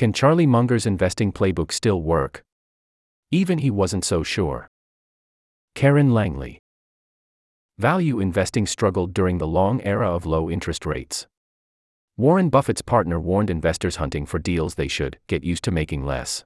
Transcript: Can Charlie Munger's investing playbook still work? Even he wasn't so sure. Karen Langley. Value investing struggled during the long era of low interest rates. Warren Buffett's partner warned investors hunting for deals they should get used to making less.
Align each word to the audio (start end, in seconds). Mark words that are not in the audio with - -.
Can 0.00 0.14
Charlie 0.14 0.46
Munger's 0.46 0.86
investing 0.86 1.30
playbook 1.30 1.70
still 1.70 2.00
work? 2.00 2.42
Even 3.30 3.58
he 3.58 3.70
wasn't 3.70 4.02
so 4.02 4.22
sure. 4.22 4.66
Karen 5.74 6.14
Langley. 6.14 6.58
Value 7.76 8.18
investing 8.18 8.66
struggled 8.66 9.12
during 9.12 9.36
the 9.36 9.46
long 9.46 9.82
era 9.82 10.08
of 10.08 10.24
low 10.24 10.48
interest 10.48 10.86
rates. 10.86 11.26
Warren 12.16 12.48
Buffett's 12.48 12.80
partner 12.80 13.20
warned 13.20 13.50
investors 13.50 13.96
hunting 13.96 14.24
for 14.24 14.38
deals 14.38 14.76
they 14.76 14.88
should 14.88 15.18
get 15.26 15.44
used 15.44 15.64
to 15.64 15.70
making 15.70 16.06
less. 16.06 16.44